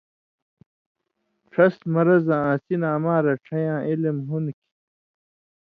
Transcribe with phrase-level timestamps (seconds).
[1.53, 4.69] ݜس مرض آں اسی نہ اما رڇھئین٘یاں علم ہُوندوۡ کھیں